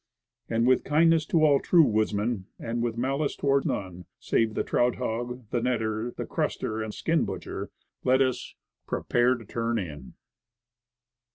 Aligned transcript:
And 0.49 0.65
with 0.65 0.83
kindness 0.83 1.27
to 1.27 1.45
all 1.45 1.59
true 1.59 1.83
woodsmen; 1.83 2.47
and 2.57 2.81
with 2.81 2.97
malice 2.97 3.35
toward 3.35 3.67
none, 3.67 4.05
save 4.17 4.55
the 4.55 4.63
trout 4.63 4.95
hog, 4.95 5.45
the 5.51 5.59
netter, 5.61 6.15
the 6.15 6.25
cruster, 6.25 6.81
and 6.81 6.91
skin 6.91 7.23
butcher, 7.23 7.69
let 8.03 8.19
us 8.19 8.55
PREPARE 8.87 9.35
TO 9.35 9.45
TURN 9.45 9.77
IN. 9.77 10.13